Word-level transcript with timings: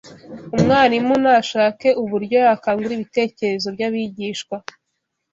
umwarimu 0.55 1.13
nashake 1.23 1.87
uburyo 2.01 2.37
yakangura 2.47 2.93
ibitekerezo 2.95 3.67
by’abigishwa 3.75 4.57